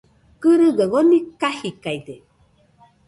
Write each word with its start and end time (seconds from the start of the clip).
Kɨrɨgaɨ 0.41 0.93
oni 0.99 1.17
kajidaide 1.39 2.15